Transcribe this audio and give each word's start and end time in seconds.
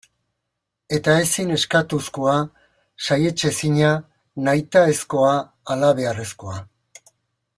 Eta 0.97 1.17
ezin 1.25 1.51
eskastuzkoa, 1.55 2.33
saihetsezina, 3.09 3.91
nahitaezkoa, 4.49 5.37
halabeharrezkoa. 5.73 6.59